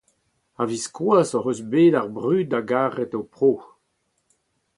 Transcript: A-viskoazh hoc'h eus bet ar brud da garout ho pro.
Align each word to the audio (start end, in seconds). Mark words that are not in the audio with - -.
A-viskoazh 0.61 1.33
hoc'h 1.35 1.49
eus 1.51 1.61
bet 1.71 1.93
ar 1.99 2.09
brud 2.15 2.47
da 2.49 2.59
garout 2.69 3.13
ho 3.15 3.21
pro. 3.33 3.51